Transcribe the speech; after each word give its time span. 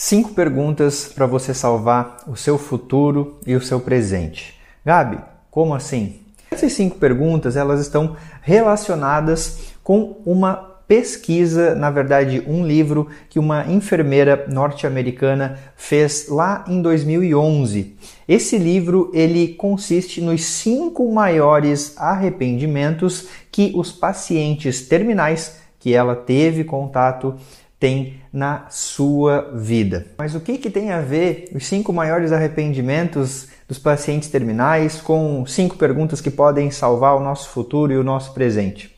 Cinco 0.00 0.32
perguntas 0.32 1.10
para 1.12 1.26
você 1.26 1.52
salvar 1.52 2.18
o 2.28 2.36
seu 2.36 2.56
futuro 2.56 3.40
e 3.44 3.56
o 3.56 3.60
seu 3.60 3.80
presente. 3.80 4.54
Gabi, 4.86 5.18
como 5.50 5.74
assim? 5.74 6.20
Essas 6.52 6.72
cinco 6.74 6.98
perguntas 6.98 7.56
elas 7.56 7.80
estão 7.80 8.14
relacionadas 8.40 9.72
com 9.82 10.22
uma 10.24 10.54
pesquisa, 10.86 11.74
na 11.74 11.90
verdade, 11.90 12.44
um 12.46 12.64
livro 12.64 13.08
que 13.28 13.40
uma 13.40 13.66
enfermeira 13.66 14.46
norte-americana 14.48 15.58
fez 15.74 16.28
lá 16.28 16.64
em 16.68 16.80
2011. 16.80 17.96
Esse 18.28 18.56
livro 18.56 19.10
ele 19.12 19.48
consiste 19.48 20.20
nos 20.20 20.44
cinco 20.44 21.12
maiores 21.12 21.98
arrependimentos 21.98 23.26
que 23.50 23.72
os 23.74 23.90
pacientes 23.90 24.86
terminais 24.86 25.56
que 25.80 25.92
ela 25.92 26.14
teve 26.14 26.62
contato 26.62 27.34
tem 27.78 28.20
na 28.32 28.66
sua 28.70 29.52
vida. 29.54 30.06
Mas 30.18 30.34
o 30.34 30.40
que, 30.40 30.58
que 30.58 30.70
tem 30.70 30.90
a 30.90 31.00
ver 31.00 31.48
os 31.54 31.66
cinco 31.66 31.92
maiores 31.92 32.32
arrependimentos 32.32 33.48
dos 33.68 33.78
pacientes 33.78 34.28
terminais 34.28 35.00
com 35.00 35.46
cinco 35.46 35.76
perguntas 35.76 36.20
que 36.20 36.30
podem 36.30 36.70
salvar 36.70 37.16
o 37.16 37.20
nosso 37.20 37.50
futuro 37.50 37.92
e 37.92 37.96
o 37.96 38.04
nosso 38.04 38.34
presente? 38.34 38.94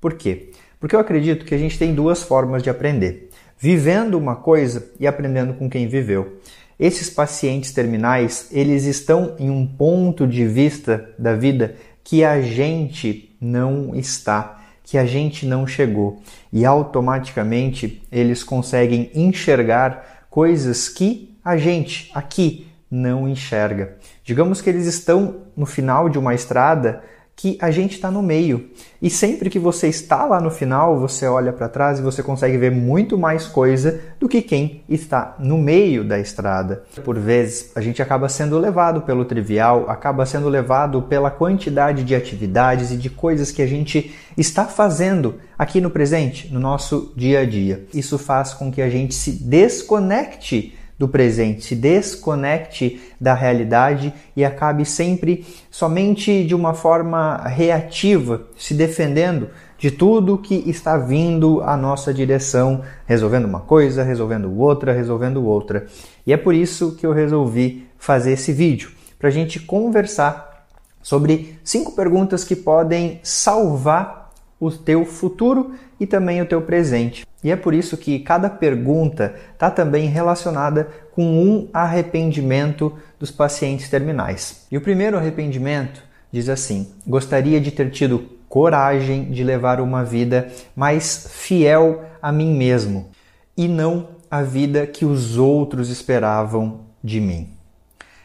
Por 0.00 0.14
quê? 0.14 0.50
Porque 0.80 0.96
eu 0.96 1.00
acredito 1.00 1.44
que 1.44 1.54
a 1.54 1.58
gente 1.58 1.78
tem 1.78 1.94
duas 1.94 2.22
formas 2.22 2.62
de 2.62 2.68
aprender: 2.68 3.30
vivendo 3.58 4.18
uma 4.18 4.36
coisa 4.36 4.90
e 4.98 5.06
aprendendo 5.06 5.54
com 5.54 5.70
quem 5.70 5.86
viveu. 5.86 6.38
Esses 6.78 7.08
pacientes 7.08 7.72
terminais, 7.72 8.48
eles 8.50 8.84
estão 8.84 9.36
em 9.38 9.48
um 9.48 9.64
ponto 9.64 10.26
de 10.26 10.44
vista 10.44 11.14
da 11.16 11.34
vida 11.34 11.76
que 12.02 12.24
a 12.24 12.40
gente 12.42 13.34
não 13.40 13.94
está 13.94 14.63
que 14.84 14.98
a 14.98 15.06
gente 15.06 15.46
não 15.46 15.66
chegou 15.66 16.22
e 16.52 16.64
automaticamente 16.64 18.02
eles 18.12 18.44
conseguem 18.44 19.10
enxergar 19.14 20.26
coisas 20.30 20.88
que 20.88 21.36
a 21.44 21.56
gente 21.56 22.10
aqui 22.14 22.68
não 22.90 23.28
enxerga. 23.28 23.96
Digamos 24.22 24.60
que 24.60 24.70
eles 24.70 24.86
estão 24.86 25.42
no 25.56 25.66
final 25.66 26.08
de 26.08 26.18
uma 26.18 26.34
estrada 26.34 27.02
que 27.36 27.58
a 27.60 27.70
gente 27.70 27.92
está 27.92 28.10
no 28.10 28.22
meio. 28.22 28.70
E 29.02 29.10
sempre 29.10 29.50
que 29.50 29.58
você 29.58 29.88
está 29.88 30.24
lá 30.24 30.40
no 30.40 30.50
final, 30.50 30.98
você 30.98 31.26
olha 31.26 31.52
para 31.52 31.68
trás 31.68 31.98
e 31.98 32.02
você 32.02 32.22
consegue 32.22 32.56
ver 32.56 32.70
muito 32.70 33.18
mais 33.18 33.46
coisa 33.46 34.00
do 34.18 34.28
que 34.28 34.40
quem 34.40 34.82
está 34.88 35.36
no 35.38 35.58
meio 35.58 36.04
da 36.04 36.18
estrada. 36.18 36.84
Por 37.04 37.18
vezes, 37.18 37.72
a 37.74 37.80
gente 37.80 38.00
acaba 38.00 38.28
sendo 38.28 38.58
levado 38.58 39.02
pelo 39.02 39.24
trivial, 39.24 39.90
acaba 39.90 40.24
sendo 40.24 40.48
levado 40.48 41.02
pela 41.02 41.30
quantidade 41.30 42.04
de 42.04 42.14
atividades 42.14 42.90
e 42.92 42.96
de 42.96 43.10
coisas 43.10 43.50
que 43.50 43.62
a 43.62 43.66
gente 43.66 44.14
está 44.36 44.64
fazendo 44.64 45.34
aqui 45.58 45.80
no 45.80 45.90
presente, 45.90 46.52
no 46.52 46.60
nosso 46.60 47.12
dia 47.16 47.40
a 47.40 47.44
dia. 47.44 47.84
Isso 47.92 48.16
faz 48.16 48.54
com 48.54 48.70
que 48.70 48.80
a 48.80 48.88
gente 48.88 49.14
se 49.14 49.32
desconecte 49.32 50.74
do 50.98 51.08
presente, 51.08 51.64
se 51.64 51.74
desconecte 51.74 53.00
da 53.20 53.34
realidade 53.34 54.12
e 54.36 54.44
acabe 54.44 54.84
sempre 54.84 55.44
somente 55.70 56.44
de 56.44 56.54
uma 56.54 56.72
forma 56.72 57.36
reativa, 57.48 58.46
se 58.56 58.74
defendendo 58.74 59.48
de 59.76 59.90
tudo 59.90 60.38
que 60.38 60.62
está 60.66 60.96
vindo 60.96 61.60
à 61.62 61.76
nossa 61.76 62.14
direção, 62.14 62.82
resolvendo 63.06 63.44
uma 63.44 63.60
coisa, 63.60 64.02
resolvendo 64.02 64.56
outra, 64.56 64.92
resolvendo 64.92 65.44
outra. 65.44 65.86
E 66.26 66.32
é 66.32 66.36
por 66.36 66.54
isso 66.54 66.94
que 66.96 67.04
eu 67.04 67.12
resolvi 67.12 67.86
fazer 67.98 68.32
esse 68.32 68.52
vídeo, 68.52 68.92
para 69.18 69.28
a 69.28 69.32
gente 69.32 69.58
conversar 69.60 70.66
sobre 71.02 71.58
cinco 71.62 71.92
perguntas 71.92 72.44
que 72.44 72.56
podem 72.56 73.20
salvar 73.22 74.23
o 74.64 74.70
teu 74.70 75.04
futuro 75.04 75.74
e 76.00 76.06
também 76.06 76.40
o 76.40 76.46
teu 76.46 76.62
presente. 76.62 77.26
E 77.42 77.50
é 77.50 77.56
por 77.56 77.74
isso 77.74 77.96
que 77.96 78.18
cada 78.20 78.48
pergunta 78.48 79.34
está 79.52 79.70
também 79.70 80.06
relacionada 80.06 80.88
com 81.12 81.22
um 81.22 81.68
arrependimento 81.72 82.92
dos 83.18 83.30
pacientes 83.30 83.90
terminais. 83.90 84.66
E 84.70 84.76
o 84.78 84.80
primeiro 84.80 85.18
arrependimento 85.18 86.02
diz 86.32 86.48
assim: 86.48 86.88
gostaria 87.06 87.60
de 87.60 87.70
ter 87.70 87.90
tido 87.90 88.30
coragem 88.48 89.24
de 89.30 89.44
levar 89.44 89.80
uma 89.80 90.02
vida 90.02 90.48
mais 90.74 91.26
fiel 91.30 92.04
a 92.22 92.32
mim 92.32 92.56
mesmo 92.56 93.10
e 93.56 93.68
não 93.68 94.08
a 94.30 94.42
vida 94.42 94.86
que 94.86 95.04
os 95.04 95.36
outros 95.36 95.90
esperavam 95.90 96.80
de 97.02 97.20
mim. 97.20 97.50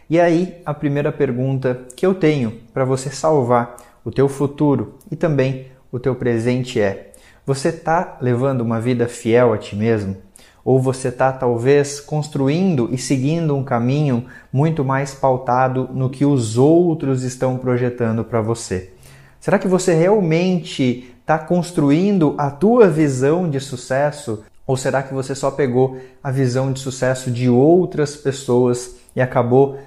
E 0.10 0.20
aí, 0.20 0.62
a 0.66 0.74
primeira 0.74 1.12
pergunta 1.12 1.82
que 1.96 2.06
eu 2.06 2.16
tenho 2.16 2.60
para 2.74 2.86
você 2.86 3.10
salvar 3.10 3.76
o 4.04 4.12
teu 4.12 4.28
futuro 4.28 4.96
e 5.12 5.16
também 5.16 5.68
o 5.92 6.00
teu 6.00 6.16
presente 6.16 6.80
é: 6.80 7.12
você 7.46 7.70
está 7.70 8.18
levando 8.22 8.62
uma 8.62 8.80
vida 8.80 9.08
fiel 9.08 9.54
a 9.54 9.58
ti 9.58 9.76
mesmo? 9.76 10.18
Ou 10.64 10.80
você 10.80 11.08
está 11.08 11.32
talvez 11.32 12.00
construindo 12.00 12.90
e 12.92 12.98
seguindo 12.98 13.56
um 13.56 13.64
caminho 13.64 14.26
muito 14.52 14.84
mais 14.84 15.14
pautado 15.14 15.90
no 15.94 16.10
que 16.10 16.26
os 16.26 16.58
outros 16.58 17.24
estão 17.24 17.58
projetando 17.58 18.24
para 18.24 18.42
você? 18.42 18.92
Será 19.40 19.58
que 19.58 19.68
você 19.68 19.94
realmente 19.94 21.16
está 21.22 21.40
construindo 21.40 22.36
a 22.38 22.52
tua 22.52 22.88
visão 22.88 23.50
de 23.50 23.60
sucesso? 23.60 24.44
Ou 24.68 24.78
será 24.78 25.02
que 25.02 25.14
você 25.14 25.34
só 25.34 25.50
pegou 25.50 25.98
a 26.22 26.30
visão 26.30 26.72
de 26.72 26.80
sucesso 26.80 27.32
de 27.32 27.50
outras 27.50 28.16
pessoas 28.16 28.96
e 29.16 29.22
acabou 29.22 29.80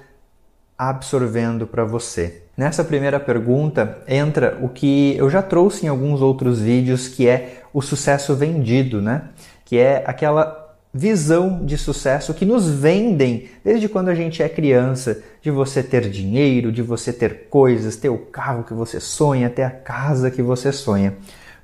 absorvendo 0.89 1.67
para 1.67 1.83
você? 1.83 2.43
Nessa 2.55 2.83
primeira 2.83 3.19
pergunta 3.19 4.03
entra 4.07 4.59
o 4.61 4.69
que 4.69 5.15
eu 5.17 5.29
já 5.29 5.41
trouxe 5.41 5.85
em 5.85 5.89
alguns 5.89 6.21
outros 6.21 6.61
vídeos, 6.61 7.07
que 7.07 7.27
é 7.27 7.63
o 7.73 7.81
sucesso 7.81 8.35
vendido, 8.35 9.01
né? 9.01 9.23
Que 9.65 9.77
é 9.77 10.03
aquela 10.05 10.63
visão 10.93 11.65
de 11.65 11.75
sucesso 11.75 12.33
que 12.33 12.45
nos 12.45 12.69
vendem 12.69 13.49
desde 13.63 13.89
quando 13.89 14.09
a 14.09 14.15
gente 14.15 14.43
é 14.43 14.47
criança, 14.47 15.23
de 15.41 15.49
você 15.49 15.81
ter 15.81 16.07
dinheiro, 16.09 16.71
de 16.71 16.83
você 16.83 17.11
ter 17.11 17.47
coisas, 17.49 17.95
ter 17.95 18.09
o 18.09 18.19
carro 18.19 18.63
que 18.63 18.73
você 18.73 18.99
sonha, 18.99 19.49
ter 19.49 19.63
a 19.63 19.71
casa 19.71 20.29
que 20.29 20.41
você 20.41 20.71
sonha. 20.71 21.15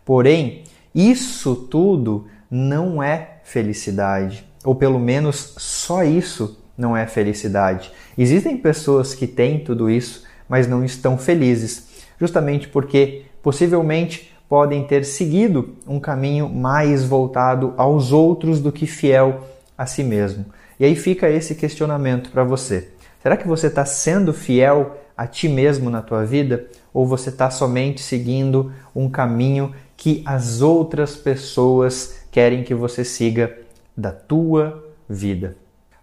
Porém, 0.03 0.63
isso 0.95 1.55
tudo 1.55 2.25
não 2.49 3.01
é 3.03 3.37
felicidade, 3.43 4.43
ou 4.63 4.73
pelo 4.73 4.99
menos 4.99 5.53
só 5.57 6.03
isso 6.03 6.58
não 6.79 6.95
é 6.95 7.05
felicidade. 7.05 7.91
Existem 8.17 8.57
pessoas 8.57 9.13
que 9.13 9.27
têm 9.27 9.59
tudo 9.59 9.89
isso, 9.89 10.23
mas 10.47 10.65
não 10.65 10.83
estão 10.83 11.17
felizes, 11.17 12.05
justamente 12.17 12.69
porque 12.69 13.23
possivelmente 13.43 14.33
podem 14.47 14.87
ter 14.87 15.03
seguido 15.03 15.75
um 15.85 15.99
caminho 15.99 16.47
mais 16.47 17.03
voltado 17.03 17.73
aos 17.75 18.13
outros 18.13 18.61
do 18.61 18.71
que 18.71 18.87
fiel 18.87 19.43
a 19.77 19.85
si 19.85 20.03
mesmo. 20.03 20.45
E 20.79 20.85
aí 20.85 20.95
fica 20.95 21.29
esse 21.29 21.53
questionamento 21.53 22.31
para 22.31 22.45
você. 22.45 22.87
Será 23.21 23.35
que 23.35 23.47
você 23.47 23.67
está 23.67 23.85
sendo 23.85 24.33
fiel 24.33 24.97
a 25.15 25.27
ti 25.27 25.49
mesmo 25.49 25.89
na 25.89 26.01
tua 26.01 26.25
vida 26.25 26.65
ou 26.93 27.05
você 27.05 27.29
está 27.29 27.51
somente 27.51 28.01
seguindo 28.01 28.71
um 28.95 29.09
caminho 29.09 29.75
que 29.97 30.23
as 30.25 30.61
outras 30.61 31.17
pessoas 31.17 32.21
querem 32.31 32.63
que 32.63 32.73
você 32.73 33.03
siga 33.03 33.55
da 33.95 34.11
tua 34.11 34.81
vida? 35.07 35.57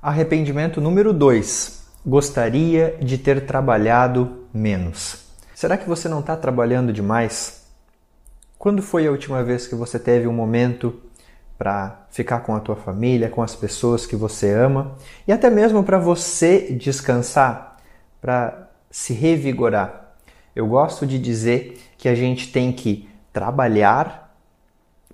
Arrependimento 0.07 0.81
número 0.81 1.13
2 1.13 1.85
gostaria 2.07 2.97
de 3.03 3.19
ter 3.19 3.45
trabalhado 3.45 4.47
menos. 4.55 5.25
Será 5.53 5.77
que 5.77 5.89
você 5.89 6.09
não 6.09 6.21
está 6.21 6.37
trabalhando 6.37 6.93
demais? 6.93 7.67
Quando 8.57 8.83
foi 8.83 9.09
a 9.09 9.11
última 9.11 9.43
vez 9.43 9.67
que 9.67 9.75
você 9.75 9.99
teve 9.99 10.29
um 10.29 10.33
momento 10.33 10.95
para 11.59 12.07
ficar 12.09 12.39
com 12.43 12.55
a 12.55 12.61
tua 12.61 12.77
família, 12.77 13.29
com 13.29 13.43
as 13.43 13.57
pessoas 13.57 14.07
que 14.07 14.15
você 14.15 14.53
ama 14.53 14.95
e 15.27 15.33
até 15.33 15.51
mesmo 15.51 15.83
para 15.83 15.99
você 15.99 16.71
descansar, 16.71 17.79
para 18.21 18.71
se 18.89 19.13
revigorar? 19.13 20.13
Eu 20.55 20.69
gosto 20.69 21.05
de 21.05 21.19
dizer 21.19 21.83
que 21.99 22.09
a 22.09 22.15
gente 22.15 22.53
tem 22.53 22.71
que 22.71 23.09
trabalhar 23.33 24.26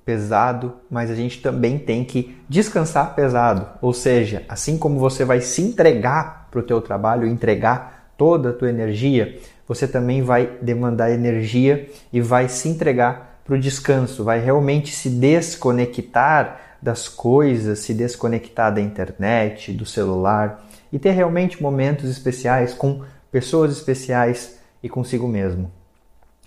pesado, 0.05 0.75
mas 0.91 1.11
a 1.11 1.15
gente 1.15 1.41
também 1.41 1.79
tem 1.79 2.05
que 2.05 2.37
descansar 2.49 3.15
pesado. 3.15 3.67
Ou 3.81 3.93
seja, 3.93 4.45
assim 4.49 4.77
como 4.77 4.99
você 4.99 5.25
vai 5.25 5.41
se 5.41 5.63
entregar 5.63 6.49
para 6.51 6.61
o 6.61 6.63
teu 6.63 6.81
trabalho, 6.81 7.27
entregar 7.27 8.13
toda 8.17 8.51
a 8.51 8.53
tua 8.53 8.69
energia, 8.69 9.39
você 9.67 9.87
também 9.87 10.23
vai 10.23 10.59
demandar 10.61 11.11
energia 11.11 11.89
e 12.13 12.21
vai 12.21 12.49
se 12.49 12.69
entregar 12.69 13.41
para 13.45 13.55
o 13.55 13.59
descanso, 13.59 14.25
vai 14.25 14.41
realmente 14.41 14.95
se 14.95 15.09
desconectar 15.09 16.61
das 16.81 17.09
coisas, 17.09 17.79
se 17.79 17.95
desconectar 17.95 18.75
da 18.75 18.81
internet, 18.81 19.73
do 19.73 19.87
celular 19.87 20.65
e 20.93 20.99
ter 20.99 21.13
realmente 21.13 21.63
momentos 21.63 22.11
especiais 22.11 22.75
com 22.75 23.03
pessoas 23.31 23.73
especiais 23.73 24.59
e 24.83 24.89
consigo 24.89 25.27
mesmo. 25.29 25.71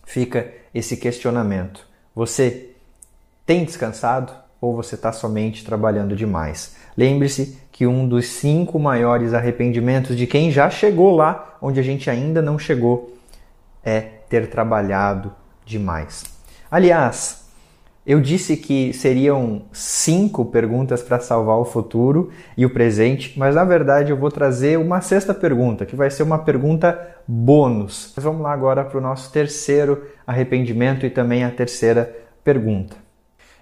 Fica 0.06 0.52
esse 0.74 0.98
questionamento: 0.98 1.88
você 2.14 2.75
tem 3.46 3.64
descansado 3.64 4.34
ou 4.60 4.76
você 4.76 4.96
está 4.96 5.12
somente 5.12 5.64
trabalhando 5.64 6.16
demais? 6.16 6.76
Lembre-se 6.98 7.58
que 7.72 7.86
um 7.86 8.08
dos 8.08 8.28
cinco 8.28 8.80
maiores 8.80 9.34
arrependimentos 9.34 10.16
de 10.16 10.26
quem 10.26 10.50
já 10.50 10.70
chegou 10.70 11.16
lá 11.16 11.58
onde 11.62 11.80
a 11.80 11.84
gente 11.84 12.10
ainda 12.10 12.42
não 12.42 12.58
chegou 12.58 13.14
é 13.84 14.02
ter 14.02 14.50
trabalhado 14.50 15.34
demais. 15.66 16.24
Aliás, 16.72 17.46
eu 18.06 18.22
disse 18.22 18.56
que 18.56 18.94
seriam 18.94 19.64
cinco 19.72 20.46
perguntas 20.46 21.02
para 21.02 21.20
salvar 21.20 21.58
o 21.58 21.66
futuro 21.66 22.32
e 22.56 22.66
o 22.66 22.70
presente, 22.70 23.38
mas 23.38 23.56
na 23.56 23.64
verdade 23.64 24.12
eu 24.12 24.18
vou 24.18 24.30
trazer 24.30 24.78
uma 24.78 25.02
sexta 25.02 25.34
pergunta, 25.34 25.86
que 25.86 25.96
vai 25.96 26.10
ser 26.10 26.24
uma 26.24 26.40
pergunta 26.40 27.16
bônus. 27.28 28.14
vamos 28.18 28.42
lá 28.42 28.54
agora 28.54 28.86
para 28.86 28.98
o 28.98 29.02
nosso 29.02 29.32
terceiro 29.32 30.04
arrependimento 30.26 31.06
e 31.06 31.10
também 31.10 31.44
a 31.44 31.52
terceira 31.52 32.16
pergunta. 32.44 33.05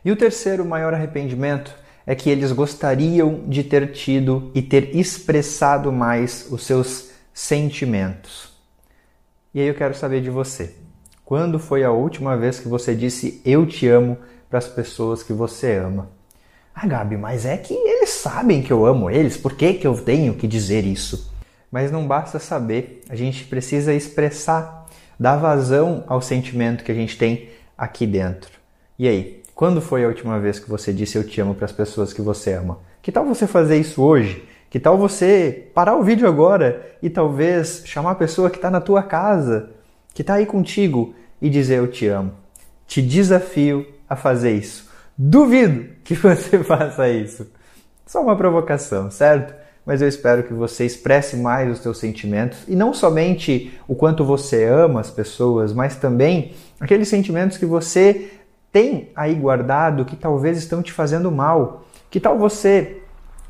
E 0.03 0.11
o 0.11 0.15
terceiro 0.15 0.65
maior 0.65 0.93
arrependimento 0.93 1.73
é 2.05 2.13
que 2.13 2.29
eles 2.29 2.51
gostariam 2.51 3.43
de 3.47 3.63
ter 3.63 3.91
tido 3.91 4.51
e 4.53 4.61
ter 4.61 4.95
expressado 4.95 5.91
mais 5.91 6.47
os 6.51 6.63
seus 6.63 7.11
sentimentos. 7.33 8.51
E 9.53 9.61
aí 9.61 9.67
eu 9.67 9.75
quero 9.75 9.95
saber 9.95 10.21
de 10.21 10.29
você. 10.29 10.75
Quando 11.23 11.57
foi 11.57 11.83
a 11.83 11.91
última 11.91 12.35
vez 12.35 12.59
que 12.59 12.67
você 12.67 12.93
disse 12.93 13.41
eu 13.45 13.65
te 13.65 13.87
amo 13.87 14.17
para 14.49 14.59
as 14.59 14.67
pessoas 14.67 15.23
que 15.23 15.31
você 15.31 15.77
ama? 15.77 16.09
Ah, 16.75 16.87
Gabi, 16.87 17.15
mas 17.15 17.45
é 17.45 17.55
que 17.55 17.73
eles 17.73 18.09
sabem 18.09 18.61
que 18.61 18.73
eu 18.73 18.85
amo 18.85 19.09
eles, 19.09 19.37
por 19.37 19.53
que, 19.55 19.73
que 19.75 19.85
eu 19.85 19.95
tenho 19.95 20.33
que 20.33 20.47
dizer 20.47 20.85
isso? 20.85 21.31
Mas 21.71 21.91
não 21.91 22.07
basta 22.07 22.39
saber, 22.39 23.03
a 23.07 23.15
gente 23.15 23.45
precisa 23.45 23.93
expressar, 23.93 24.87
dar 25.19 25.37
vazão 25.37 26.03
ao 26.07 26.21
sentimento 26.21 26.83
que 26.83 26.91
a 26.91 26.95
gente 26.95 27.17
tem 27.17 27.49
aqui 27.77 28.05
dentro. 28.05 28.51
E 28.97 29.07
aí, 29.07 29.42
quando 29.55 29.81
foi 29.81 30.03
a 30.03 30.07
última 30.07 30.39
vez 30.39 30.59
que 30.59 30.69
você 30.69 30.91
disse 30.91 31.17
eu 31.17 31.23
te 31.23 31.39
amo 31.39 31.53
para 31.53 31.65
as 31.65 31.71
pessoas 31.71 32.11
que 32.11 32.21
você 32.21 32.53
ama? 32.53 32.79
Que 33.01 33.11
tal 33.11 33.25
você 33.25 33.45
fazer 33.45 33.77
isso 33.77 34.01
hoje? 34.01 34.47
Que 34.69 34.79
tal 34.79 34.97
você 34.97 35.67
parar 35.73 35.95
o 35.95 36.03
vídeo 36.03 36.27
agora 36.27 36.95
e 37.01 37.09
talvez 37.09 37.83
chamar 37.85 38.11
a 38.11 38.15
pessoa 38.15 38.49
que 38.49 38.55
está 38.55 38.71
na 38.71 38.81
tua 38.81 39.03
casa, 39.03 39.69
que 40.13 40.23
está 40.23 40.35
aí 40.35 40.47
contigo 40.47 41.13
e 41.39 41.49
dizer 41.49 41.77
eu 41.77 41.87
te 41.87 42.07
amo? 42.07 42.31
Te 42.87 43.01
desafio 43.01 43.85
a 44.09 44.15
fazer 44.15 44.53
isso. 44.53 44.89
Duvido 45.15 45.89
que 46.03 46.15
você 46.17 46.63
faça 46.63 47.07
isso. 47.07 47.45
Só 48.07 48.21
uma 48.21 48.35
provocação, 48.35 49.11
certo? 49.11 49.53
Mas 49.85 50.01
eu 50.01 50.07
espero 50.07 50.43
que 50.43 50.53
você 50.53 50.85
expresse 50.85 51.35
mais 51.35 51.71
os 51.71 51.79
seus 51.79 51.99
sentimentos 51.99 52.59
e 52.67 52.75
não 52.75 52.93
somente 52.93 53.77
o 53.87 53.93
quanto 53.95 54.25
você 54.25 54.63
ama 54.63 55.01
as 55.01 55.11
pessoas, 55.11 55.73
mas 55.73 55.95
também 55.97 56.53
aqueles 56.79 57.09
sentimentos 57.09 57.57
que 57.57 57.65
você 57.65 58.31
tem 58.73 59.11
aí 59.15 59.35
guardado 59.35 60.03
que 60.03 60.15
talvez 60.15 60.57
estão 60.57 60.81
te 60.81 60.91
fazendo 60.91 61.31
mal. 61.31 61.85
Que 62.09 62.19
tal 62.19 62.37
você 62.39 62.97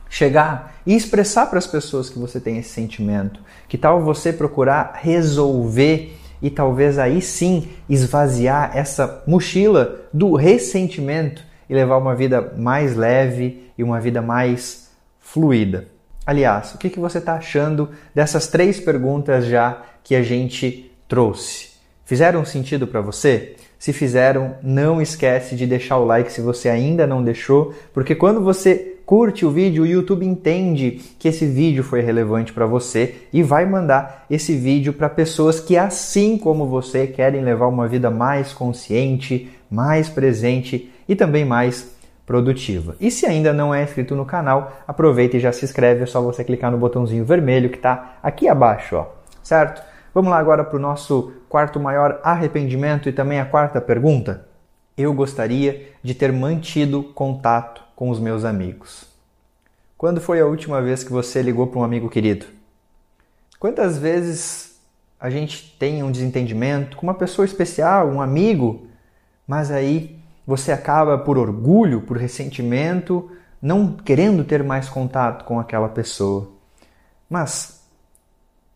chegar 0.09 0.75
e 0.85 0.93
expressar 0.93 1.47
para 1.47 1.57
as 1.57 1.65
pessoas 1.65 2.09
que 2.09 2.19
você 2.19 2.41
tem 2.41 2.57
esse 2.57 2.69
sentimento? 2.69 3.39
Que 3.69 3.77
tal 3.77 4.01
você 4.01 4.33
procurar 4.33 4.99
resolver 5.01 6.17
e 6.41 6.49
talvez 6.49 6.99
aí 6.99 7.21
sim 7.21 7.69
esvaziar 7.89 8.75
essa 8.75 9.23
mochila 9.25 10.01
do 10.13 10.35
ressentimento 10.35 11.41
e 11.69 11.73
levar 11.73 11.97
uma 11.97 12.13
vida 12.13 12.53
mais 12.57 12.95
leve 12.95 13.71
e 13.77 13.83
uma 13.83 14.01
vida 14.01 14.21
mais 14.21 14.91
fluida? 15.21 15.87
Aliás, 16.25 16.73
o 16.73 16.77
que, 16.77 16.89
que 16.89 16.99
você 16.99 17.19
está 17.19 17.35
achando 17.35 17.89
dessas 18.13 18.47
três 18.47 18.77
perguntas 18.77 19.45
já 19.45 19.81
que 20.03 20.15
a 20.15 20.21
gente 20.21 20.91
trouxe? 21.07 21.71
Fizeram 22.05 22.43
sentido 22.43 22.85
para 22.85 22.99
você? 22.99 23.55
Se 23.83 23.91
fizeram, 23.91 24.55
não 24.63 25.01
esquece 25.01 25.57
de 25.57 25.67
deixar 25.67 25.97
o 25.97 26.05
like 26.05 26.31
se 26.31 26.39
você 26.39 26.69
ainda 26.69 27.05
não 27.05 27.21
deixou, 27.21 27.73
porque 27.93 28.15
quando 28.15 28.41
você 28.41 28.95
curte 29.05 29.45
o 29.45 29.51
vídeo, 29.51 29.83
o 29.83 29.85
YouTube 29.85 30.25
entende 30.25 31.01
que 31.19 31.27
esse 31.27 31.45
vídeo 31.45 31.83
foi 31.83 31.99
relevante 31.99 32.53
para 32.53 32.65
você 32.65 33.13
e 33.33 33.43
vai 33.43 33.65
mandar 33.65 34.25
esse 34.31 34.55
vídeo 34.55 34.93
para 34.93 35.09
pessoas 35.09 35.59
que, 35.59 35.75
assim 35.75 36.37
como 36.37 36.65
você, 36.65 37.07
querem 37.07 37.41
levar 37.41 37.67
uma 37.67 37.85
vida 37.85 38.09
mais 38.09 38.53
consciente, 38.53 39.51
mais 39.69 40.07
presente 40.07 40.89
e 41.05 41.13
também 41.13 41.43
mais 41.43 41.93
produtiva. 42.25 42.95
E 43.01 43.11
se 43.11 43.25
ainda 43.25 43.51
não 43.51 43.75
é 43.75 43.83
inscrito 43.83 44.15
no 44.15 44.23
canal, 44.23 44.81
aproveita 44.87 45.35
e 45.35 45.41
já 45.41 45.51
se 45.51 45.65
inscreve, 45.65 46.03
é 46.03 46.05
só 46.05 46.21
você 46.21 46.41
clicar 46.41 46.71
no 46.71 46.77
botãozinho 46.77 47.25
vermelho 47.25 47.69
que 47.69 47.75
está 47.75 48.15
aqui 48.23 48.47
abaixo, 48.47 48.95
ó, 48.95 49.07
certo? 49.43 49.92
Vamos 50.13 50.29
lá 50.29 50.37
agora 50.37 50.63
para 50.63 50.77
o 50.77 50.81
nosso 50.81 51.33
quarto 51.49 51.79
maior 51.79 52.19
arrependimento 52.23 53.09
e 53.09 53.11
também 53.13 53.39
a 53.39 53.45
quarta 53.45 53.81
pergunta. 53.81 54.47
Eu 54.95 55.11
gostaria 55.11 55.91
de 56.03 56.13
ter 56.13 56.31
mantido 56.31 57.03
contato 57.03 57.83
com 57.95 58.11
os 58.11 58.19
meus 58.19 58.45
amigos. 58.45 59.07
Quando 59.97 60.21
foi 60.21 60.39
a 60.39 60.45
última 60.45 60.81
vez 60.81 61.03
que 61.03 61.11
você 61.11 61.41
ligou 61.41 61.65
para 61.65 61.79
um 61.79 61.83
amigo 61.83 62.09
querido? 62.09 62.45
Quantas 63.59 63.97
vezes 63.97 64.79
a 65.19 65.31
gente 65.31 65.75
tem 65.79 66.03
um 66.03 66.11
desentendimento 66.11 66.95
com 66.95 67.07
uma 67.07 67.15
pessoa 67.15 67.45
especial, 67.45 68.09
um 68.09 68.21
amigo, 68.21 68.87
mas 69.47 69.71
aí 69.71 70.19
você 70.45 70.71
acaba 70.71 71.17
por 71.17 71.39
orgulho, 71.39 72.01
por 72.01 72.17
ressentimento, 72.17 73.31
não 73.59 73.93
querendo 73.93 74.43
ter 74.43 74.63
mais 74.63 74.89
contato 74.89 75.45
com 75.45 75.59
aquela 75.59 75.89
pessoa. 75.89 76.51
Mas 77.29 77.82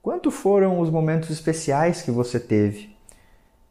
Quanto 0.07 0.31
foram 0.31 0.80
os 0.80 0.89
momentos 0.89 1.30
especiais 1.30 2.01
que 2.01 2.12
você 2.12 2.39
teve? 2.39 2.95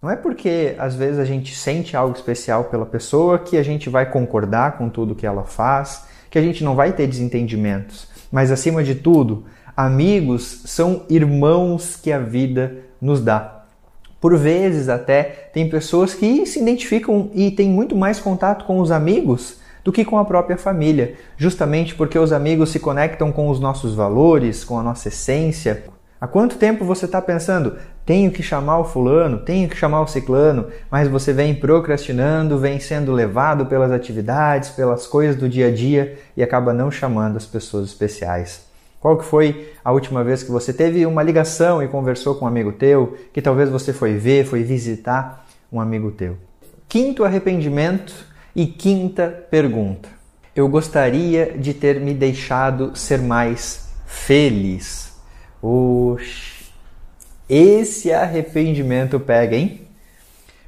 Não 0.02 0.10
é 0.10 0.16
porque 0.16 0.76
às 0.78 0.94
vezes 0.94 1.18
a 1.18 1.24
gente 1.24 1.56
sente 1.56 1.96
algo 1.96 2.14
especial 2.14 2.64
pela 2.64 2.84
pessoa 2.84 3.38
que 3.38 3.56
a 3.56 3.62
gente 3.62 3.88
vai 3.88 4.10
concordar 4.10 4.76
com 4.76 4.90
tudo 4.90 5.14
que 5.14 5.26
ela 5.26 5.44
faz, 5.44 6.04
que 6.30 6.38
a 6.38 6.42
gente 6.42 6.62
não 6.62 6.74
vai 6.74 6.92
ter 6.92 7.06
desentendimentos. 7.06 8.06
Mas 8.30 8.52
acima 8.52 8.84
de 8.84 8.96
tudo, 8.96 9.46
amigos 9.74 10.60
são 10.66 11.04
irmãos 11.08 11.96
que 11.96 12.12
a 12.12 12.18
vida 12.18 12.84
nos 13.00 13.22
dá. 13.22 13.64
Por 14.20 14.36
vezes 14.36 14.90
até 14.90 15.22
tem 15.54 15.70
pessoas 15.70 16.12
que 16.12 16.44
se 16.44 16.60
identificam 16.60 17.30
e 17.32 17.50
têm 17.50 17.70
muito 17.70 17.96
mais 17.96 18.20
contato 18.20 18.66
com 18.66 18.78
os 18.80 18.90
amigos 18.90 19.58
do 19.82 19.90
que 19.90 20.04
com 20.04 20.18
a 20.18 20.24
própria 20.26 20.58
família, 20.58 21.14
justamente 21.38 21.94
porque 21.94 22.18
os 22.18 22.30
amigos 22.30 22.68
se 22.68 22.78
conectam 22.78 23.32
com 23.32 23.48
os 23.48 23.58
nossos 23.58 23.94
valores, 23.94 24.64
com 24.64 24.78
a 24.78 24.82
nossa 24.82 25.08
essência, 25.08 25.95
Há 26.18 26.26
quanto 26.26 26.56
tempo 26.56 26.84
você 26.84 27.04
está 27.04 27.20
pensando, 27.20 27.76
tenho 28.06 28.30
que 28.30 28.42
chamar 28.42 28.78
o 28.78 28.84
fulano, 28.84 29.38
tenho 29.38 29.68
que 29.68 29.76
chamar 29.76 30.00
o 30.00 30.06
ciclano, 30.06 30.68
mas 30.90 31.08
você 31.08 31.30
vem 31.30 31.54
procrastinando, 31.54 32.58
vem 32.58 32.80
sendo 32.80 33.12
levado 33.12 33.66
pelas 33.66 33.92
atividades, 33.92 34.70
pelas 34.70 35.06
coisas 35.06 35.36
do 35.36 35.46
dia 35.46 35.68
a 35.68 35.70
dia 35.70 36.18
e 36.34 36.42
acaba 36.42 36.72
não 36.72 36.90
chamando 36.90 37.36
as 37.36 37.44
pessoas 37.44 37.86
especiais. 37.86 38.64
Qual 38.98 39.18
que 39.18 39.24
foi 39.24 39.72
a 39.84 39.92
última 39.92 40.24
vez 40.24 40.42
que 40.42 40.50
você 40.50 40.72
teve 40.72 41.04
uma 41.04 41.22
ligação 41.22 41.82
e 41.82 41.88
conversou 41.88 42.34
com 42.34 42.46
um 42.46 42.48
amigo 42.48 42.72
teu, 42.72 43.16
que 43.32 43.42
talvez 43.42 43.68
você 43.68 43.92
foi 43.92 44.14
ver, 44.14 44.46
foi 44.46 44.62
visitar 44.62 45.46
um 45.70 45.80
amigo 45.80 46.10
teu? 46.10 46.38
Quinto 46.88 47.24
arrependimento 47.24 48.14
e 48.54 48.66
quinta 48.66 49.44
pergunta. 49.50 50.08
Eu 50.54 50.66
gostaria 50.66 51.54
de 51.58 51.74
ter 51.74 52.00
me 52.00 52.14
deixado 52.14 52.96
ser 52.96 53.20
mais 53.20 53.90
feliz. 54.06 55.15
Oxi, 55.62 56.66
esse 57.48 58.12
arrependimento 58.12 59.18
pega, 59.20 59.56
hein? 59.56 59.82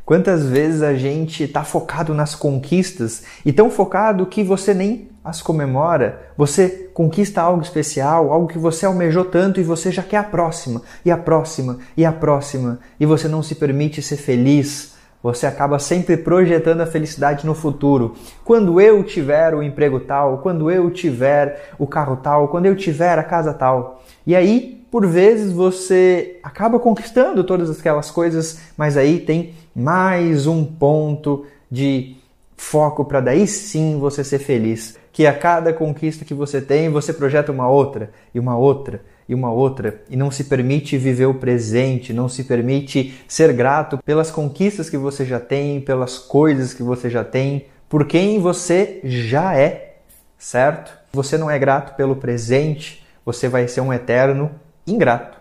Quantas 0.08 0.46
vezes 0.46 0.80
a 0.80 0.94
gente 0.94 1.44
está 1.44 1.62
focado 1.64 2.14
nas 2.14 2.34
conquistas 2.34 3.24
e 3.44 3.52
tão 3.52 3.68
focado 3.68 4.24
que 4.24 4.42
você 4.42 4.72
nem 4.72 5.08
as 5.22 5.42
comemora, 5.42 6.30
você 6.34 6.88
conquista 6.94 7.42
algo 7.42 7.60
especial, 7.60 8.32
algo 8.32 8.48
que 8.48 8.58
você 8.58 8.86
almejou 8.86 9.26
tanto 9.26 9.60
e 9.60 9.62
você 9.62 9.92
já 9.92 10.02
quer 10.02 10.16
a 10.16 10.24
próxima, 10.24 10.80
e 11.04 11.10
a 11.10 11.18
próxima, 11.18 11.78
e 11.94 12.06
a 12.06 12.12
próxima, 12.12 12.78
e 12.98 13.04
você 13.04 13.28
não 13.28 13.42
se 13.42 13.54
permite 13.54 14.00
ser 14.00 14.16
feliz. 14.16 14.96
Você 15.22 15.46
acaba 15.46 15.78
sempre 15.78 16.16
projetando 16.16 16.80
a 16.80 16.86
felicidade 16.86 17.44
no 17.44 17.54
futuro. 17.54 18.14
Quando 18.44 18.80
eu 18.80 19.04
tiver 19.04 19.54
o 19.54 19.62
emprego 19.62 20.00
tal, 20.00 20.38
quando 20.38 20.70
eu 20.70 20.90
tiver 20.90 21.72
o 21.78 21.86
carro 21.86 22.16
tal, 22.16 22.48
quando 22.48 22.64
eu 22.64 22.74
tiver 22.74 23.18
a 23.18 23.22
casa 23.24 23.52
tal. 23.52 24.02
E 24.26 24.34
aí 24.34 24.77
por 24.90 25.06
vezes 25.06 25.52
você 25.52 26.38
acaba 26.42 26.78
conquistando 26.78 27.44
todas 27.44 27.78
aquelas 27.78 28.10
coisas, 28.10 28.60
mas 28.76 28.96
aí 28.96 29.20
tem 29.20 29.54
mais 29.74 30.46
um 30.46 30.64
ponto 30.64 31.44
de 31.70 32.16
foco 32.56 33.04
para 33.04 33.20
daí 33.20 33.46
sim 33.46 33.98
você 33.98 34.24
ser 34.24 34.38
feliz. 34.38 34.96
Que 35.12 35.26
a 35.26 35.32
cada 35.32 35.72
conquista 35.72 36.24
que 36.24 36.34
você 36.34 36.60
tem, 36.60 36.88
você 36.88 37.12
projeta 37.12 37.52
uma 37.52 37.68
outra, 37.68 38.10
e 38.34 38.38
uma 38.38 38.56
outra, 38.56 39.02
e 39.28 39.34
uma 39.34 39.52
outra 39.52 40.00
e 40.08 40.16
não 40.16 40.30
se 40.30 40.44
permite 40.44 40.96
viver 40.96 41.26
o 41.26 41.34
presente, 41.34 42.12
não 42.12 42.28
se 42.28 42.44
permite 42.44 43.20
ser 43.28 43.52
grato 43.52 43.98
pelas 43.98 44.30
conquistas 44.30 44.88
que 44.88 44.96
você 44.96 45.24
já 45.24 45.38
tem, 45.38 45.80
pelas 45.80 46.18
coisas 46.18 46.72
que 46.72 46.82
você 46.82 47.10
já 47.10 47.22
tem, 47.22 47.66
por 47.88 48.06
quem 48.06 48.40
você 48.40 49.00
já 49.04 49.54
é, 49.54 49.96
certo? 50.38 50.96
Você 51.12 51.36
não 51.36 51.50
é 51.50 51.58
grato 51.58 51.94
pelo 51.96 52.16
presente, 52.16 53.04
você 53.24 53.48
vai 53.48 53.68
ser 53.68 53.82
um 53.82 53.92
eterno 53.92 54.50
ingrato. 54.92 55.38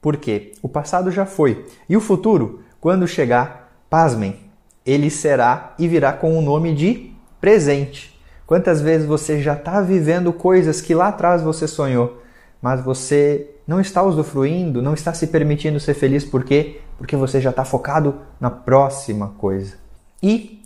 Por 0.00 0.16
quê? 0.16 0.52
O 0.62 0.68
passado 0.68 1.10
já 1.10 1.26
foi. 1.26 1.66
E 1.88 1.96
o 1.96 2.00
futuro, 2.00 2.62
quando 2.80 3.08
chegar, 3.08 3.72
pasmem, 3.90 4.36
ele 4.84 5.10
será 5.10 5.74
e 5.78 5.88
virá 5.88 6.12
com 6.12 6.38
o 6.38 6.42
nome 6.42 6.74
de 6.74 7.12
presente. 7.40 8.16
Quantas 8.46 8.80
vezes 8.80 9.06
você 9.06 9.42
já 9.42 9.54
está 9.54 9.80
vivendo 9.80 10.32
coisas 10.32 10.80
que 10.80 10.94
lá 10.94 11.08
atrás 11.08 11.42
você 11.42 11.66
sonhou, 11.66 12.22
mas 12.62 12.80
você 12.80 13.50
não 13.66 13.80
está 13.80 14.02
usufruindo, 14.02 14.80
não 14.80 14.94
está 14.94 15.12
se 15.12 15.26
permitindo 15.26 15.80
ser 15.80 15.94
feliz, 15.94 16.24
por 16.24 16.44
quê? 16.44 16.80
Porque 16.96 17.16
você 17.16 17.40
já 17.40 17.50
está 17.50 17.64
focado 17.64 18.20
na 18.40 18.50
próxima 18.50 19.34
coisa. 19.38 19.74
E 20.22 20.62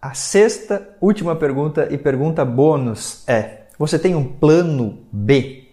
a 0.00 0.14
sexta, 0.14 0.90
última 1.00 1.34
pergunta 1.34 1.88
e 1.90 1.98
pergunta 1.98 2.44
bônus 2.44 3.24
é: 3.26 3.62
você 3.76 3.98
tem 3.98 4.14
um 4.14 4.24
plano 4.24 5.00
B? 5.10 5.63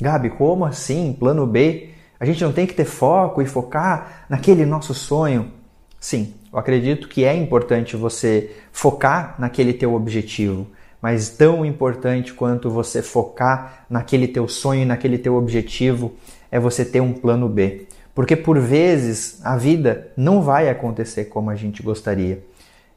Gabi, 0.00 0.30
como 0.30 0.64
assim? 0.64 1.16
Plano 1.18 1.46
B? 1.46 1.90
A 2.20 2.24
gente 2.24 2.42
não 2.44 2.52
tem 2.52 2.66
que 2.66 2.74
ter 2.74 2.84
foco 2.84 3.40
e 3.40 3.46
focar 3.46 4.26
naquele 4.28 4.64
nosso 4.66 4.94
sonho. 4.94 5.52
Sim, 5.98 6.34
eu 6.52 6.58
acredito 6.58 7.08
que 7.08 7.24
é 7.24 7.34
importante 7.34 7.96
você 7.96 8.54
focar 8.72 9.34
naquele 9.38 9.72
teu 9.72 9.94
objetivo, 9.94 10.66
mas 11.00 11.30
tão 11.30 11.64
importante 11.64 12.32
quanto 12.32 12.70
você 12.70 13.02
focar 13.02 13.86
naquele 13.88 14.28
teu 14.28 14.48
sonho, 14.48 14.86
naquele 14.86 15.18
teu 15.18 15.34
objetivo, 15.34 16.14
é 16.50 16.58
você 16.60 16.84
ter 16.84 17.00
um 17.00 17.12
plano 17.12 17.48
B. 17.48 17.86
Porque 18.14 18.36
por 18.36 18.58
vezes 18.58 19.40
a 19.44 19.56
vida 19.56 20.10
não 20.16 20.40
vai 20.40 20.68
acontecer 20.68 21.26
como 21.26 21.50
a 21.50 21.54
gente 21.54 21.82
gostaria. 21.82 22.42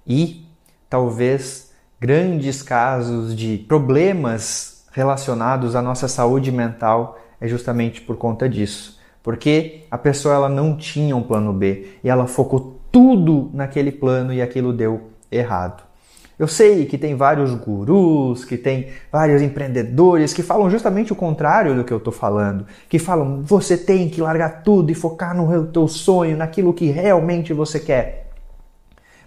E 0.07 0.45
talvez 0.89 1.71
grandes 1.99 2.61
casos 2.61 3.35
de 3.35 3.57
problemas 3.67 4.78
relacionados 4.91 5.75
à 5.75 5.81
nossa 5.81 6.07
saúde 6.07 6.51
mental 6.51 7.19
é 7.39 7.47
justamente 7.47 8.01
por 8.01 8.17
conta 8.17 8.47
disso 8.49 8.99
porque 9.21 9.83
a 9.91 9.97
pessoa 9.97 10.35
ela 10.35 10.49
não 10.49 10.75
tinha 10.75 11.15
um 11.15 11.21
plano 11.21 11.53
B 11.53 11.87
e 12.03 12.09
ela 12.09 12.27
focou 12.27 12.79
tudo 12.91 13.49
naquele 13.53 13.91
plano 13.91 14.33
e 14.33 14.41
aquilo 14.41 14.73
deu 14.73 15.09
errado. 15.31 15.83
Eu 16.37 16.47
sei 16.47 16.85
que 16.85 16.97
tem 16.97 17.15
vários 17.15 17.53
gurus, 17.53 18.45
que 18.45 18.57
tem 18.57 18.87
vários 19.11 19.41
empreendedores 19.41 20.33
que 20.33 20.41
falam 20.41 20.69
justamente 20.69 21.11
o 21.11 21.15
contrário 21.15 21.75
do 21.75 21.83
que 21.83 21.91
eu 21.91 21.97
estou 21.97 22.13
falando, 22.13 22.65
que 22.87 22.97
falam 22.97 23.41
você 23.43 23.77
tem 23.77 24.09
que 24.09 24.21
largar 24.21 24.63
tudo 24.63 24.89
e 24.89 24.95
focar 24.95 25.35
no 25.35 25.67
teu 25.67 25.87
sonho, 25.87 26.37
naquilo 26.37 26.73
que 26.73 26.89
realmente 26.89 27.53
você 27.53 27.77
quer. 27.77 28.31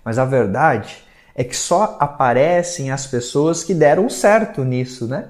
Mas 0.02 0.19
a 0.19 0.25
verdade 0.25 1.04
é 1.35 1.45
que 1.45 1.57
só 1.57 1.97
aparecem 2.00 2.90
as 2.90 3.07
pessoas 3.07 3.62
que 3.62 3.75
deram 3.75 4.09
certo 4.09 4.64
nisso, 4.64 5.07
né? 5.07 5.28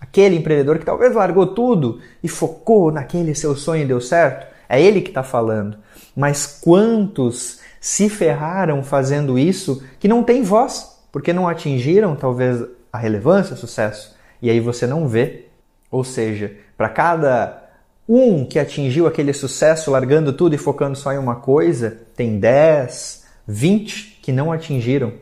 Aquele 0.00 0.36
empreendedor 0.36 0.78
que 0.78 0.84
talvez 0.84 1.14
largou 1.14 1.48
tudo 1.48 2.00
e 2.22 2.28
focou 2.28 2.90
naquele 2.90 3.34
seu 3.34 3.54
sonho 3.54 3.82
e 3.82 3.86
deu 3.86 4.00
certo, 4.00 4.46
é 4.68 4.80
ele 4.80 5.02
que 5.02 5.10
está 5.10 5.22
falando. 5.22 5.76
Mas 6.16 6.58
quantos 6.62 7.60
se 7.80 8.08
ferraram 8.08 8.82
fazendo 8.82 9.38
isso 9.38 9.82
que 9.98 10.08
não 10.08 10.22
tem 10.22 10.42
voz, 10.42 10.98
porque 11.12 11.32
não 11.32 11.46
atingiram 11.46 12.16
talvez 12.16 12.64
a 12.92 12.98
relevância, 12.98 13.54
o 13.54 13.58
sucesso, 13.58 14.16
e 14.40 14.50
aí 14.50 14.60
você 14.60 14.86
não 14.86 15.06
vê. 15.06 15.46
Ou 15.90 16.04
seja, 16.04 16.52
para 16.76 16.88
cada 16.88 17.68
um 18.08 18.44
que 18.44 18.58
atingiu 18.58 19.06
aquele 19.06 19.32
sucesso 19.32 19.90
largando 19.90 20.32
tudo 20.32 20.54
e 20.54 20.58
focando 20.58 20.96
só 20.96 21.12
em 21.12 21.18
uma 21.18 21.36
coisa, 21.36 21.98
tem 22.16 22.38
10, 22.38 23.24
20 23.46 24.20
que 24.22 24.32
não 24.32 24.50
atingiram. 24.50 25.12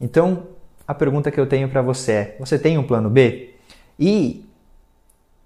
Então, 0.00 0.44
a 0.86 0.94
pergunta 0.94 1.30
que 1.30 1.38
eu 1.38 1.46
tenho 1.46 1.68
para 1.68 1.82
você 1.82 2.12
é: 2.12 2.36
você 2.38 2.58
tem 2.58 2.78
um 2.78 2.82
plano 2.82 3.08
B? 3.10 3.49
E 4.00 4.46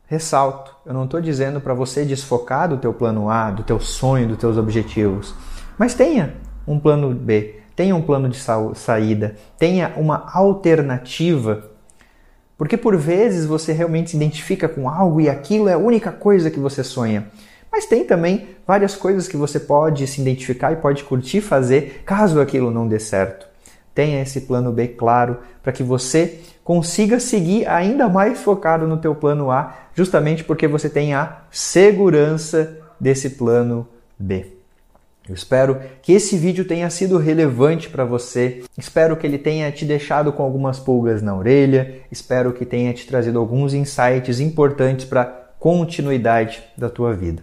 ressalto, 0.06 0.76
eu 0.86 0.94
não 0.94 1.06
estou 1.06 1.20
dizendo 1.20 1.60
para 1.60 1.74
você 1.74 2.04
desfocar 2.04 2.68
do 2.68 2.76
teu 2.76 2.94
plano 2.94 3.28
A, 3.28 3.50
do 3.50 3.64
teu 3.64 3.80
sonho, 3.80 4.28
dos 4.28 4.38
teus 4.38 4.56
objetivos, 4.56 5.34
mas 5.76 5.92
tenha 5.92 6.34
um 6.64 6.78
plano 6.78 7.12
B, 7.12 7.56
tenha 7.74 7.96
um 7.96 8.02
plano 8.02 8.28
de 8.28 8.38
saída, 8.76 9.34
tenha 9.58 9.92
uma 9.96 10.30
alternativa, 10.32 11.68
porque 12.56 12.76
por 12.76 12.96
vezes 12.96 13.44
você 13.44 13.72
realmente 13.72 14.10
se 14.10 14.16
identifica 14.16 14.68
com 14.68 14.88
algo 14.88 15.20
e 15.20 15.28
aquilo 15.28 15.68
é 15.68 15.72
a 15.72 15.78
única 15.78 16.12
coisa 16.12 16.48
que 16.48 16.60
você 16.60 16.84
sonha. 16.84 17.26
Mas 17.72 17.86
tem 17.86 18.04
também 18.04 18.50
várias 18.64 18.94
coisas 18.94 19.26
que 19.26 19.36
você 19.36 19.58
pode 19.58 20.06
se 20.06 20.20
identificar 20.20 20.72
e 20.72 20.76
pode 20.76 21.02
curtir 21.02 21.40
fazer 21.40 22.02
caso 22.06 22.40
aquilo 22.40 22.70
não 22.70 22.86
dê 22.86 23.00
certo. 23.00 23.48
Tenha 23.92 24.22
esse 24.22 24.42
plano 24.42 24.70
B 24.70 24.86
claro 24.88 25.38
para 25.60 25.72
que 25.72 25.82
você 25.82 26.40
consiga 26.64 27.20
seguir 27.20 27.68
ainda 27.68 28.08
mais 28.08 28.40
focado 28.40 28.88
no 28.88 28.96
teu 28.96 29.14
plano 29.14 29.50
A, 29.50 29.74
justamente 29.94 30.42
porque 30.42 30.66
você 30.66 30.88
tem 30.88 31.14
a 31.14 31.42
segurança 31.50 32.78
desse 32.98 33.30
plano 33.30 33.86
B. 34.18 34.46
Eu 35.28 35.34
espero 35.34 35.80
que 36.02 36.12
esse 36.12 36.36
vídeo 36.36 36.66
tenha 36.66 36.88
sido 36.90 37.16
relevante 37.16 37.88
para 37.88 38.04
você. 38.04 38.62
Espero 38.76 39.16
que 39.16 39.26
ele 39.26 39.38
tenha 39.38 39.70
te 39.72 39.84
deixado 39.84 40.32
com 40.32 40.42
algumas 40.42 40.78
pulgas 40.78 41.22
na 41.22 41.34
orelha. 41.34 42.00
Espero 42.12 42.52
que 42.52 42.66
tenha 42.66 42.92
te 42.92 43.06
trazido 43.06 43.38
alguns 43.38 43.72
insights 43.72 44.38
importantes 44.38 45.06
para 45.06 45.24
continuidade 45.58 46.62
da 46.76 46.90
tua 46.90 47.14
vida. 47.14 47.42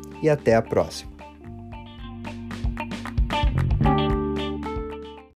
e 0.21 0.29
até 0.29 0.55
a 0.55 0.61
próxima. 0.61 1.10